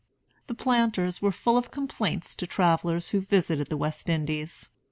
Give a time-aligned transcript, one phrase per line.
[0.47, 4.71] The planters were full of complaints to travellers who visited the West Indies.